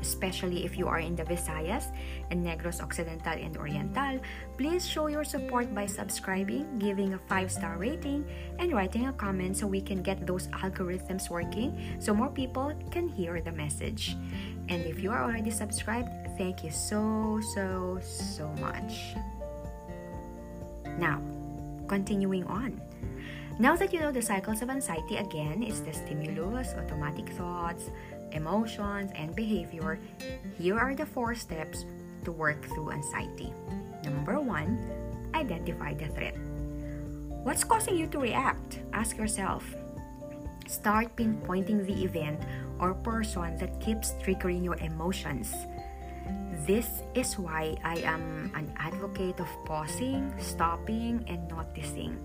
especially 0.00 0.64
if 0.64 0.76
you 0.76 0.88
are 0.88 1.00
in 1.00 1.16
the 1.16 1.24
Visayas 1.24 1.92
and 2.30 2.44
Negros 2.44 2.80
Occidental 2.80 3.32
and 3.32 3.56
Oriental, 3.56 4.20
please 4.56 4.86
show 4.86 5.06
your 5.06 5.24
support 5.24 5.74
by 5.74 5.86
subscribing, 5.86 6.78
giving 6.78 7.14
a 7.14 7.18
5-star 7.30 7.78
rating, 7.78 8.24
and 8.58 8.72
writing 8.72 9.08
a 9.08 9.12
comment 9.12 9.56
so 9.56 9.66
we 9.66 9.80
can 9.80 10.02
get 10.02 10.26
those 10.26 10.48
algorithms 10.48 11.30
working 11.30 11.96
so 11.98 12.14
more 12.14 12.30
people 12.30 12.72
can 12.90 13.08
hear 13.08 13.40
the 13.40 13.52
message. 13.52 14.16
And 14.68 14.84
if 14.84 15.00
you 15.00 15.10
are 15.10 15.22
already 15.22 15.50
subscribed, 15.50 16.10
thank 16.36 16.64
you 16.64 16.70
so, 16.70 17.40
so, 17.54 17.98
so 18.02 18.48
much. 18.60 19.16
Now, 20.98 21.20
continuing 21.88 22.44
on. 22.44 22.80
Now 23.58 23.74
that 23.76 23.92
you 23.92 24.00
know 24.00 24.12
the 24.12 24.20
cycles 24.20 24.60
of 24.60 24.68
anxiety 24.68 25.16
again, 25.16 25.62
it's 25.62 25.80
the 25.80 25.92
stimulus, 25.92 26.74
automatic 26.76 27.30
thoughts, 27.30 27.88
emotions, 28.32 29.10
and 29.14 29.34
behavior, 29.34 29.98
here 30.58 30.78
are 30.78 30.94
the 30.94 31.06
four 31.06 31.34
steps 31.34 31.84
to 32.24 32.32
work 32.32 32.64
through 32.66 32.90
anxiety. 32.90 33.52
Number 34.04 34.40
one, 34.40 34.78
identify 35.34 35.94
the 35.94 36.08
threat. 36.08 36.36
What's 37.42 37.62
causing 37.62 37.96
you 37.96 38.06
to 38.08 38.18
react? 38.18 38.80
Ask 38.92 39.16
yourself. 39.16 39.62
Start 40.66 41.14
pinpointing 41.14 41.86
the 41.86 41.94
event 42.02 42.42
or 42.80 42.94
person 42.94 43.56
that 43.58 43.78
keeps 43.80 44.18
triggering 44.18 44.64
your 44.64 44.76
emotions. 44.82 45.54
This 46.66 47.06
is 47.14 47.38
why 47.38 47.78
I 47.84 48.02
am 48.02 48.50
an 48.58 48.74
advocate 48.74 49.38
of 49.38 49.46
pausing, 49.64 50.34
stopping, 50.38 51.22
and 51.28 51.46
noticing. 51.46 52.18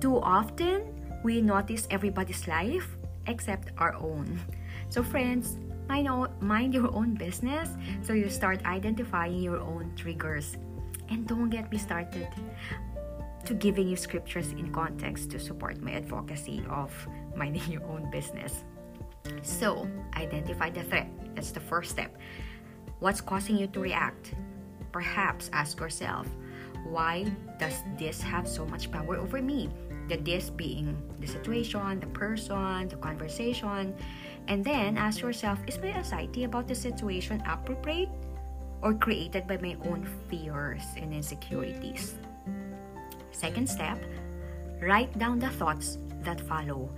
Too 0.00 0.16
often, 0.16 0.88
we 1.22 1.42
notice 1.42 1.86
everybody's 1.90 2.48
life 2.48 2.96
except 3.26 3.76
our 3.76 3.92
own. 4.00 4.40
So, 4.88 5.02
friends, 5.02 5.58
mind, 5.88 6.74
your 6.74 6.92
own 6.94 7.14
business 7.14 7.70
so 8.02 8.12
you 8.12 8.28
start 8.28 8.64
identifying 8.64 9.38
your 9.38 9.60
own 9.60 9.92
triggers. 9.96 10.56
And 11.08 11.26
don't 11.26 11.50
get 11.50 11.70
me 11.70 11.78
started 11.78 12.28
to 13.44 13.54
giving 13.54 13.88
you 13.88 13.96
scriptures 13.96 14.50
in 14.52 14.72
context 14.72 15.30
to 15.30 15.38
support 15.38 15.80
my 15.80 15.92
advocacy 15.92 16.64
of 16.68 16.90
minding 17.36 17.70
your 17.70 17.84
own 17.84 18.10
business. 18.10 18.64
So, 19.42 19.88
identify 20.16 20.70
the 20.70 20.82
threat. 20.82 21.08
That's 21.34 21.52
the 21.52 21.60
first 21.60 21.90
step. 21.90 22.16
What's 22.98 23.20
causing 23.20 23.56
you 23.56 23.66
to 23.68 23.80
react? 23.80 24.34
Perhaps 24.92 25.50
ask 25.52 25.78
yourself, 25.78 26.26
why 26.90 27.24
does 27.58 27.82
this 27.98 28.20
have 28.22 28.48
so 28.48 28.66
much 28.66 28.90
power 28.90 29.16
over 29.16 29.42
me? 29.42 29.70
The 30.08 30.16
this 30.16 30.50
being 30.50 30.96
the 31.18 31.26
situation, 31.26 32.00
the 32.00 32.06
person, 32.14 32.88
the 32.88 32.96
conversation. 32.96 33.94
And 34.48 34.64
then 34.64 34.96
ask 34.96 35.20
yourself, 35.20 35.58
is 35.66 35.78
my 35.78 35.90
anxiety 35.90 36.44
about 36.44 36.68
the 36.68 36.74
situation 36.74 37.42
appropriate 37.46 38.10
or 38.82 38.94
created 38.94 39.46
by 39.46 39.58
my 39.58 39.76
own 39.84 40.06
fears 40.30 40.82
and 40.96 41.12
insecurities? 41.12 42.14
Second 43.32 43.68
step, 43.68 43.98
write 44.80 45.10
down 45.18 45.38
the 45.38 45.50
thoughts 45.50 45.98
that 46.22 46.40
follow. 46.40 46.88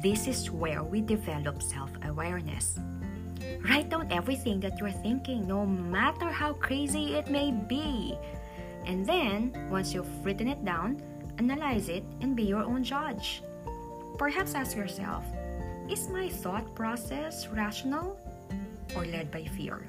This 0.00 0.26
is 0.26 0.50
where 0.50 0.82
we 0.82 1.00
develop 1.02 1.62
self 1.62 1.90
awareness. 2.04 2.78
Write 3.68 3.90
down 3.90 4.10
everything 4.10 4.60
that 4.60 4.78
you're 4.78 4.94
thinking, 5.04 5.46
no 5.46 5.66
matter 5.66 6.30
how 6.30 6.54
crazy 6.54 7.14
it 7.14 7.28
may 7.28 7.50
be. 7.50 8.16
And 8.86 9.06
then, 9.06 9.52
once 9.70 9.94
you've 9.94 10.24
written 10.24 10.48
it 10.48 10.64
down, 10.64 11.00
analyze 11.38 11.88
it 11.88 12.04
and 12.20 12.34
be 12.36 12.42
your 12.42 12.62
own 12.62 12.82
judge. 12.82 13.42
Perhaps 14.18 14.54
ask 14.54 14.76
yourself 14.76 15.24
Is 15.88 16.08
my 16.08 16.28
thought 16.28 16.74
process 16.74 17.48
rational 17.48 18.18
or 18.94 19.04
led 19.04 19.30
by 19.30 19.44
fear? 19.44 19.82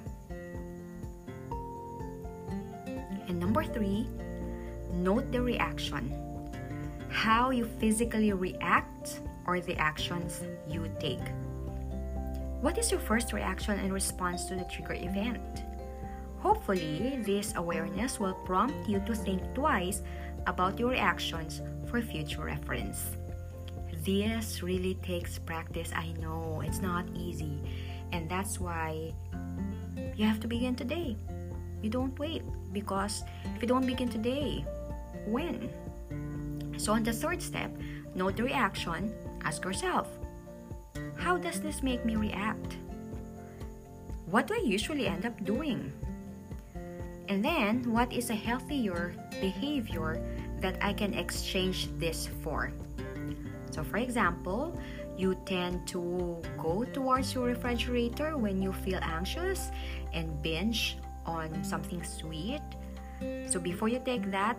And 3.28 3.40
number 3.40 3.64
three, 3.64 4.08
note 4.94 5.32
the 5.32 5.42
reaction. 5.42 6.14
How 7.10 7.52
you 7.52 7.66
physically 7.66 8.34
react 8.34 9.22
or 9.46 9.60
the 9.60 9.76
actions 9.78 10.42
you 10.68 10.90
take. 11.00 11.24
What 12.62 12.78
is 12.78 12.92
your 12.92 13.00
first 13.00 13.34
reaction 13.34 13.78
in 13.80 13.92
response 13.92 14.46
to 14.46 14.56
the 14.56 14.64
trigger 14.66 14.94
event? 14.94 15.63
Hopefully, 16.44 17.24
this 17.24 17.56
awareness 17.56 18.20
will 18.20 18.36
prompt 18.44 18.76
you 18.84 19.00
to 19.08 19.16
think 19.16 19.40
twice 19.56 20.04
about 20.46 20.78
your 20.78 20.94
actions 20.94 21.62
for 21.88 22.02
future 22.02 22.44
reference. 22.44 23.16
This 24.04 24.62
really 24.62 24.96
takes 24.96 25.40
practice. 25.40 25.96
I 25.96 26.12
know 26.20 26.60
it's 26.60 26.82
not 26.82 27.08
easy, 27.16 27.64
and 28.12 28.30
that's 28.30 28.60
why 28.60 29.14
you 30.18 30.26
have 30.28 30.42
to 30.42 30.48
begin 30.50 30.76
today. 30.76 31.16
You 31.82 31.90
don't 31.90 32.20
wait 32.20 32.44
because 32.74 33.24
if 33.56 33.62
you 33.62 33.68
don't 33.70 33.88
begin 33.88 34.10
today, 34.10 34.66
when? 35.26 35.72
So, 36.76 36.92
on 36.92 37.04
the 37.04 37.14
third 37.14 37.42
step, 37.42 37.72
note 38.16 38.36
the 38.36 38.44
reaction, 38.44 39.16
ask 39.46 39.64
yourself, 39.64 40.12
how 41.16 41.38
does 41.38 41.62
this 41.62 41.82
make 41.82 42.04
me 42.04 42.18
react? 42.18 42.76
What 44.28 44.48
do 44.48 44.56
I 44.56 44.64
usually 44.68 45.08
end 45.08 45.26
up 45.26 45.40
doing? 45.46 45.94
And 47.28 47.44
then, 47.44 47.92
what 47.92 48.12
is 48.12 48.30
a 48.30 48.36
healthier 48.36 49.16
behavior 49.40 50.22
that 50.60 50.78
I 50.82 50.94
can 50.94 51.14
exchange 51.14 51.88
this 51.98 52.28
for? 52.44 52.72
So, 53.72 53.84
for 53.84 53.98
example, 53.98 54.78
you 55.18 55.36
tend 55.46 55.88
to 55.88 56.42
go 56.58 56.84
towards 56.84 57.34
your 57.34 57.46
refrigerator 57.46 58.38
when 58.38 58.62
you 58.62 58.74
feel 58.74 59.00
anxious 59.02 59.72
and 60.14 60.42
binge 60.42 60.98
on 61.26 61.64
something 61.64 62.04
sweet. 62.04 62.62
So, 63.48 63.60
before 63.60 63.88
you 63.88 64.02
take 64.04 64.30
that, 64.32 64.58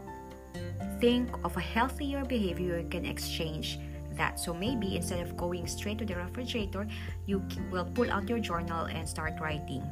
think 1.01 1.29
of 1.45 1.57
a 1.57 1.61
healthier 1.61 2.25
behavior 2.25 2.79
you 2.79 2.89
can 2.89 3.05
exchange 3.05 3.79
that. 4.17 4.39
So 4.39 4.55
maybe 4.55 4.97
instead 4.97 5.21
of 5.21 5.37
going 5.37 5.67
straight 5.67 5.99
to 5.99 6.05
the 6.05 6.17
refrigerator, 6.17 6.87
you 7.27 7.43
will 7.71 7.85
pull 7.85 8.11
out 8.11 8.29
your 8.29 8.39
journal 8.39 8.87
and 8.87 9.09
start 9.09 9.35
writing. 9.41 9.83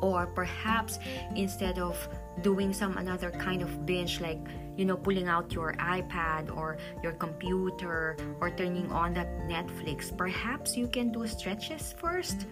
Or 0.00 0.26
perhaps 0.26 0.98
instead 1.34 1.78
of 1.78 1.96
doing 2.42 2.72
some 2.72 2.96
another 2.98 3.30
kind 3.30 3.62
of 3.62 3.84
binge 3.84 4.20
like 4.20 4.38
you 4.76 4.84
know 4.84 4.96
pulling 4.96 5.26
out 5.26 5.52
your 5.52 5.74
iPad 5.74 6.54
or 6.56 6.78
your 7.02 7.12
computer 7.12 8.16
or 8.40 8.50
turning 8.50 8.92
on 8.92 9.12
that 9.14 9.26
Netflix 9.50 10.16
perhaps 10.16 10.76
you 10.76 10.86
can 10.86 11.10
do 11.10 11.26
stretches 11.26 11.94
first 11.98 12.46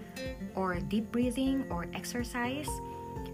or 0.56 0.74
deep 0.90 1.12
breathing 1.12 1.64
or 1.70 1.86
exercise 1.94 2.66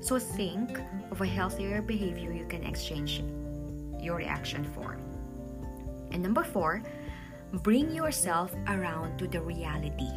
so 0.00 0.18
think 0.18 0.78
of 1.10 1.20
a 1.20 1.26
healthier 1.26 1.80
behavior 1.80 2.32
you 2.32 2.44
can 2.44 2.64
exchange 2.64 3.22
your 4.00 4.16
reaction 4.16 4.64
for. 4.74 4.98
And 6.10 6.22
number 6.22 6.42
four, 6.42 6.82
bring 7.62 7.94
yourself 7.94 8.52
around 8.66 9.18
to 9.18 9.28
the 9.28 9.40
reality. 9.40 10.10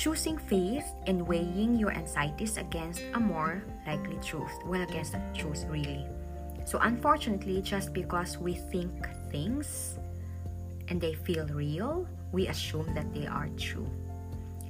Choosing 0.00 0.38
faith 0.38 0.96
and 1.04 1.28
weighing 1.28 1.76
your 1.76 1.92
anxieties 1.92 2.56
against 2.56 3.04
a 3.12 3.20
more 3.20 3.62
likely 3.86 4.16
truth. 4.24 4.48
Well, 4.64 4.80
against 4.80 5.12
the 5.12 5.20
truth, 5.36 5.68
really. 5.68 6.06
So, 6.64 6.78
unfortunately, 6.80 7.60
just 7.60 7.92
because 7.92 8.38
we 8.38 8.54
think 8.72 8.96
things 9.28 10.00
and 10.88 11.02
they 11.02 11.12
feel 11.12 11.44
real, 11.52 12.08
we 12.32 12.48
assume 12.48 12.88
that 12.94 13.12
they 13.12 13.26
are 13.26 13.52
true. 13.60 13.84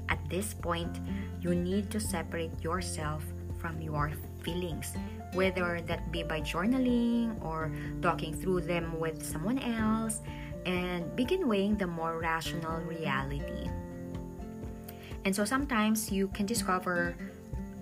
At 0.08 0.18
this 0.28 0.52
point, 0.52 0.98
you 1.40 1.54
need 1.54 1.94
to 1.94 2.00
separate 2.00 2.58
yourself 2.58 3.22
from 3.62 3.80
your 3.80 4.10
feelings, 4.42 4.98
whether 5.34 5.78
that 5.86 6.10
be 6.10 6.24
by 6.24 6.40
journaling 6.40 7.38
or 7.38 7.70
talking 8.02 8.34
through 8.34 8.62
them 8.62 8.98
with 8.98 9.22
someone 9.22 9.60
else, 9.60 10.22
and 10.66 11.06
begin 11.14 11.46
weighing 11.46 11.78
the 11.78 11.86
more 11.86 12.18
rational 12.18 12.82
reality. 12.82 13.70
And 15.24 15.34
so 15.34 15.44
sometimes 15.44 16.10
you 16.10 16.28
can 16.28 16.46
discover 16.46 17.14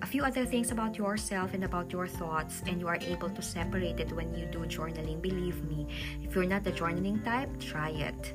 a 0.01 0.05
few 0.05 0.23
other 0.23 0.45
things 0.45 0.71
about 0.71 0.97
yourself 0.97 1.53
and 1.53 1.63
about 1.63 1.91
your 1.91 2.07
thoughts, 2.07 2.63
and 2.67 2.79
you 2.79 2.87
are 2.87 2.99
able 3.01 3.29
to 3.29 3.41
separate 3.41 3.99
it 3.99 4.11
when 4.11 4.33
you 4.33 4.45
do 4.45 4.59
journaling. 4.59 5.21
Believe 5.21 5.63
me, 5.63 5.87
if 6.23 6.35
you're 6.35 6.47
not 6.47 6.63
the 6.63 6.71
journaling 6.71 7.23
type, 7.23 7.49
try 7.59 7.89
it. 7.89 8.33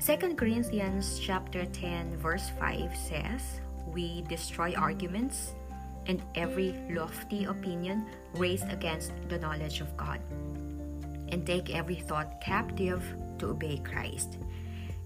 2 0.00 0.34
Corinthians 0.34 1.20
chapter 1.20 1.64
10 1.66 2.16
verse 2.16 2.50
5 2.58 2.90
says, 2.96 3.60
"We 3.86 4.22
destroy 4.22 4.74
arguments 4.74 5.54
and 6.06 6.20
every 6.34 6.74
lofty 6.90 7.44
opinion 7.44 8.06
raised 8.34 8.68
against 8.72 9.12
the 9.28 9.38
knowledge 9.38 9.80
of 9.80 9.96
God, 9.96 10.18
and 11.28 11.46
take 11.46 11.70
every 11.70 11.96
thought 11.96 12.40
captive 12.40 13.04
to 13.38 13.50
obey 13.54 13.78
Christ. 13.78 14.38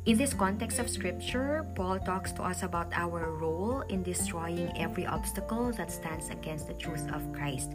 In 0.07 0.17
this 0.17 0.33
context 0.33 0.79
of 0.79 0.89
Scripture, 0.89 1.67
Paul 1.75 1.99
talks 1.99 2.31
to 2.39 2.43
us 2.45 2.63
about 2.63 2.87
our 2.95 3.35
role 3.35 3.81
in 3.91 4.05
destroying 4.05 4.71
every 4.79 5.05
obstacle 5.05 5.73
that 5.73 5.91
stands 5.91 6.31
against 6.31 6.69
the 6.69 6.79
truth 6.79 7.11
of 7.11 7.27
Christ. 7.33 7.73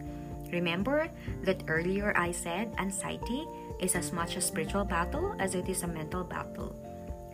Remember 0.50 1.12
that 1.44 1.68
earlier 1.68 2.16
I 2.16 2.32
said 2.32 2.72
anxiety 2.80 3.46
is 3.82 3.96
as 3.96 4.14
much 4.14 4.38
a 4.38 4.42
spiritual 4.42 4.86
battle 4.86 5.36
as 5.40 5.56
it 5.56 5.68
is 5.68 5.84
a 5.84 5.92
mental 5.92 6.24
battle. 6.24 6.74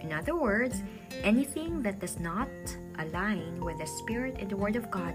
In 0.01 0.11
other 0.11 0.35
words, 0.35 0.81
anything 1.21 1.83
that 1.83 1.99
does 1.99 2.19
not 2.19 2.49
align 2.97 3.61
with 3.61 3.77
the 3.77 3.85
Spirit 3.85 4.37
and 4.39 4.49
the 4.49 4.57
Word 4.57 4.75
of 4.75 4.89
God 4.89 5.13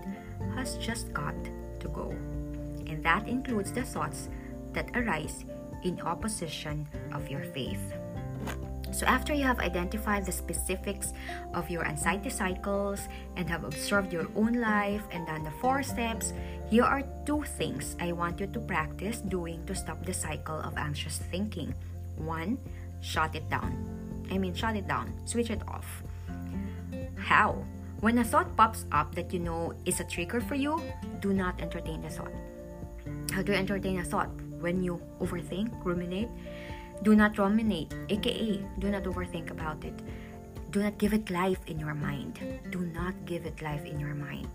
has 0.55 0.79
just 0.79 1.13
got 1.13 1.35
to 1.81 1.89
go. 1.89 2.15
And 2.87 3.03
that 3.03 3.27
includes 3.27 3.73
the 3.73 3.83
thoughts 3.83 4.29
that 4.75 4.95
arise 4.95 5.45
in 5.83 6.01
opposition 6.03 6.87
of 7.13 7.29
your 7.29 7.43
faith. 7.51 7.83
So, 8.93 9.07
after 9.07 9.33
you 9.33 9.43
have 9.45 9.59
identified 9.59 10.27
the 10.27 10.33
specifics 10.33 11.13
of 11.55 11.71
your 11.71 11.85
anxiety 11.89 12.29
cycles 12.29 13.09
and 13.37 13.49
have 13.49 13.65
observed 13.65 14.13
your 14.13 14.29
own 14.37 14.61
life 14.61 15.03
and 15.11 15.27
done 15.27 15.45
the 15.45 15.51
four 15.65 15.83
steps, 15.83 16.33
here 16.69 16.85
are 16.85 17.03
two 17.25 17.43
things 17.57 17.97
I 17.99 18.13
want 18.13 18.39
you 18.39 18.47
to 18.47 18.61
practice 18.61 19.25
doing 19.25 19.65
to 19.67 19.75
stop 19.75 20.05
the 20.05 20.13
cycle 20.13 20.61
of 20.61 20.77
anxious 20.77 21.17
thinking. 21.33 21.75
One, 22.17 22.59
shut 23.01 23.35
it 23.35 23.49
down. 23.49 23.73
I 24.31 24.37
mean, 24.37 24.55
shut 24.55 24.77
it 24.77 24.87
down, 24.87 25.13
switch 25.25 25.51
it 25.51 25.61
off. 25.67 26.03
How? 27.17 27.65
When 28.01 28.19
a 28.19 28.25
thought 28.25 28.57
pops 28.57 28.85
up 28.93 29.15
that 29.15 29.33
you 29.33 29.39
know 29.39 29.75
is 29.87 30.01
a 30.01 30.05
trigger 30.05 30.41
for 30.41 30.55
you, 30.55 30.83
do 31.21 31.33
not 31.33 31.61
entertain 31.61 32.03
the 32.03 32.11
thought. 32.11 32.33
How 33.33 33.43
do 33.43 33.53
you 33.53 33.59
entertain 33.59 34.01
a 34.01 34.05
thought? 34.05 34.31
When 34.61 34.83
you 34.83 35.01
overthink, 35.21 35.71
ruminate, 35.85 36.29
do 37.03 37.17
not 37.17 37.37
ruminate, 37.37 37.93
aka, 38.09 38.63
do 38.79 38.91
not 38.91 39.03
overthink 39.05 39.51
about 39.51 39.85
it. 39.85 39.95
Do 40.71 40.83
not 40.83 40.97
give 40.99 41.13
it 41.13 41.31
life 41.31 41.59
in 41.67 41.79
your 41.79 41.95
mind. 41.95 42.39
Do 42.71 42.81
not 42.81 43.13
give 43.27 43.45
it 43.45 43.61
life 43.61 43.85
in 43.85 44.01
your 44.01 44.15
mind. 44.15 44.49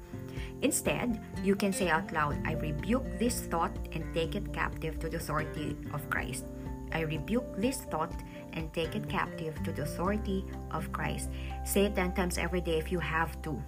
Instead, 0.62 1.22
you 1.44 1.56
can 1.56 1.72
say 1.72 1.90
out 1.90 2.12
loud, 2.12 2.36
I 2.46 2.54
rebuke 2.54 3.20
this 3.20 3.42
thought 3.42 3.76
and 3.92 4.02
take 4.14 4.36
it 4.36 4.54
captive 4.54 5.00
to 5.00 5.10
the 5.10 5.18
authority 5.18 5.78
of 5.94 6.10
Christ. 6.10 6.46
I 6.92 7.02
rebuke 7.02 7.46
this 7.58 7.82
thought 7.92 8.16
and 8.54 8.74
take 8.74 8.96
it 8.96 9.10
captive 9.10 9.62
to 9.64 9.72
the 9.72 9.84
authority 9.84 10.46
of 10.72 10.92
Christ. 10.92 11.30
Say 11.66 11.86
it 11.86 11.96
10 11.96 12.14
times 12.14 12.38
every 12.38 12.62
day 12.62 12.80
if 12.80 12.92
you 12.92 13.00
have 13.00 13.40
to. 13.44 13.62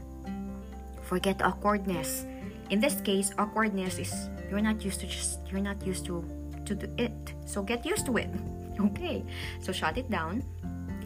Forget 1.03 1.41
awkwardness. 1.41 2.25
In 2.69 2.79
this 2.79 3.01
case, 3.01 3.31
awkwardness 3.37 3.99
is 3.99 4.13
you're 4.49 4.61
not 4.61 4.83
used 4.83 5.01
to 5.01 5.07
just 5.07 5.39
you're 5.51 5.61
not 5.61 5.85
used 5.85 6.05
to 6.05 6.23
to 6.65 6.75
do 6.75 6.87
it. 6.97 7.33
So 7.45 7.61
get 7.61 7.85
used 7.85 8.05
to 8.05 8.17
it. 8.17 8.29
Okay. 8.79 9.23
So 9.61 9.71
shut 9.71 9.97
it 9.97 10.09
down. 10.09 10.43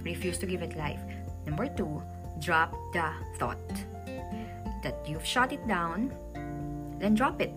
Refuse 0.03 0.37
to 0.39 0.45
give 0.45 0.61
it 0.61 0.77
life. 0.77 1.01
Number 1.45 1.67
2, 1.67 2.01
drop 2.39 2.71
the 2.93 3.11
thought 3.37 3.57
that 4.83 4.95
you've 5.07 5.25
shut 5.25 5.51
it 5.51 5.65
down, 5.67 6.11
then 6.99 7.15
drop 7.15 7.41
it. 7.41 7.53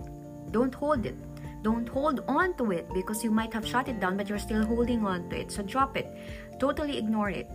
Don't 0.53 0.75
hold 0.75 1.05
it. 1.05 1.17
Don't 1.63 1.89
hold 1.89 2.21
on 2.29 2.55
to 2.55 2.71
it 2.71 2.87
because 2.95 3.25
you 3.25 3.31
might 3.31 3.53
have 3.53 3.67
shut 3.67 3.89
it 3.89 3.99
down, 3.99 4.17
but 4.17 4.29
you're 4.29 4.39
still 4.39 4.65
holding 4.65 5.05
on 5.05 5.29
to 5.31 5.41
it. 5.41 5.51
So 5.51 5.63
drop 5.63 5.97
it. 5.97 6.07
Totally 6.61 6.97
ignore 6.99 7.31
it. 7.31 7.51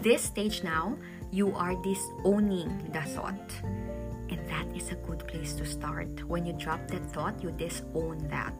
This 0.00 0.22
stage 0.24 0.64
now, 0.64 0.96
you 1.30 1.54
are 1.54 1.76
disowning 1.82 2.90
the 2.92 3.02
thought. 3.12 3.52
And 4.32 4.40
that 4.48 4.66
is 4.74 4.90
a 4.90 4.96
good 4.96 5.26
place 5.28 5.52
to 5.54 5.66
start. 5.66 6.24
When 6.26 6.46
you 6.46 6.54
drop 6.54 6.88
that 6.88 7.04
thought, 7.12 7.42
you 7.42 7.50
disown 7.52 8.26
that. 8.28 8.56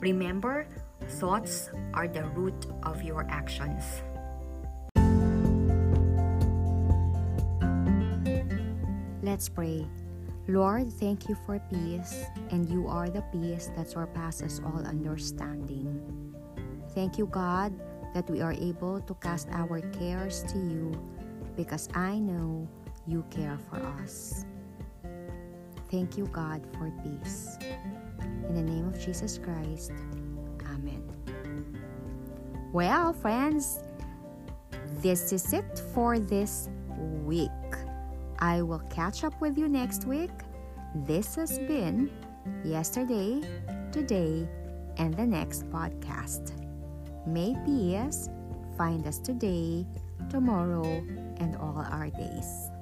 Remember, 0.00 0.68
thoughts 1.08 1.70
are 1.94 2.08
the 2.08 2.24
root 2.34 2.66
of 2.82 3.02
your 3.02 3.26
actions. 3.30 4.02
Let's 9.22 9.48
pray. 9.48 9.86
Lord, 10.46 10.92
thank 10.92 11.28
you 11.28 11.34
for 11.44 11.58
peace, 11.68 12.24
and 12.50 12.68
you 12.70 12.86
are 12.86 13.10
the 13.10 13.22
peace 13.34 13.70
that 13.74 13.90
surpasses 13.90 14.62
all 14.64 14.86
understanding. 14.86 15.98
Thank 16.94 17.18
you, 17.18 17.26
God, 17.26 17.74
that 18.14 18.30
we 18.30 18.40
are 18.40 18.54
able 18.54 19.00
to 19.00 19.14
cast 19.14 19.48
our 19.50 19.80
cares 19.98 20.44
to 20.54 20.58
you 20.58 20.94
because 21.56 21.88
I 21.94 22.18
know 22.18 22.68
you 23.06 23.24
care 23.30 23.58
for 23.68 23.82
us. 23.98 24.46
Thank 25.90 26.16
you, 26.16 26.26
God, 26.30 26.62
for 26.78 26.92
peace. 27.02 27.58
In 28.22 28.54
the 28.54 28.62
name 28.62 28.86
of 28.86 28.98
Jesus 28.98 29.38
Christ. 29.38 29.92
Well, 32.76 33.14
friends, 33.14 33.80
this 35.00 35.32
is 35.32 35.54
it 35.54 35.80
for 35.94 36.18
this 36.18 36.68
week. 37.24 37.48
I 38.38 38.60
will 38.60 38.84
catch 38.90 39.24
up 39.24 39.40
with 39.40 39.56
you 39.56 39.66
next 39.66 40.04
week. 40.04 40.28
This 40.94 41.36
has 41.36 41.58
been 41.58 42.10
yesterday, 42.66 43.40
today, 43.92 44.46
and 44.98 45.14
the 45.14 45.24
next 45.24 45.70
podcast. 45.70 46.52
May 47.26 47.56
peace 47.64 48.28
find 48.76 49.06
us 49.06 49.20
today, 49.20 49.86
tomorrow, 50.28 50.84
and 51.38 51.56
all 51.56 51.78
our 51.78 52.10
days. 52.10 52.75